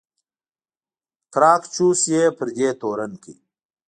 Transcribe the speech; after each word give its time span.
ګراکچوس 1.33 2.01
یې 2.13 2.23
پر 2.37 2.47
دې 2.57 2.69
تورن 2.79 3.11
کړ. 3.23 3.33